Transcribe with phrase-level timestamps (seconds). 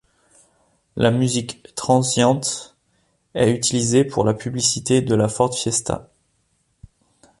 [0.95, 2.41] La musique Transient
[3.35, 6.09] est utilisée pour la publicité de la Ford Fiesta.